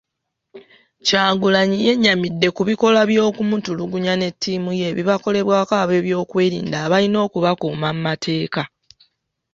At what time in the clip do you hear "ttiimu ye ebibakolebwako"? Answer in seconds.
4.33-5.73